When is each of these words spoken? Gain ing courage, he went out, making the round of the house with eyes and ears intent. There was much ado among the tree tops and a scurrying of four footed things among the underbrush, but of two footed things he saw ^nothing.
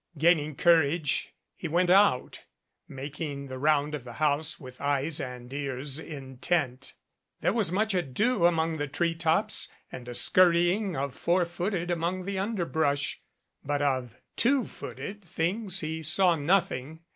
Gain 0.17 0.39
ing 0.39 0.55
courage, 0.55 1.31
he 1.55 1.67
went 1.67 1.91
out, 1.91 2.41
making 2.87 3.49
the 3.49 3.59
round 3.59 3.93
of 3.93 4.03
the 4.03 4.13
house 4.13 4.59
with 4.59 4.81
eyes 4.81 5.19
and 5.19 5.53
ears 5.53 5.99
intent. 5.99 6.95
There 7.41 7.53
was 7.53 7.71
much 7.71 7.93
ado 7.93 8.47
among 8.47 8.77
the 8.77 8.87
tree 8.87 9.13
tops 9.13 9.69
and 9.91 10.07
a 10.09 10.15
scurrying 10.15 10.95
of 10.97 11.13
four 11.13 11.45
footed 11.45 11.89
things 11.89 11.95
among 11.95 12.23
the 12.25 12.39
underbrush, 12.39 13.21
but 13.63 13.83
of 13.83 14.15
two 14.35 14.65
footed 14.65 15.23
things 15.23 15.81
he 15.81 16.01
saw 16.01 16.35
^nothing. 16.35 17.01